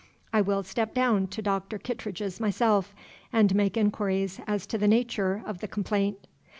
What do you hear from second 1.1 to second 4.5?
to Doctor Kittredge's myself, and make inquiries